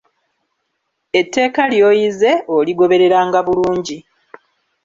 Etteeka 1.19 1.61
ly'oyize, 1.71 2.31
oligobereranga 2.55 3.39
bulungi. 3.45 3.97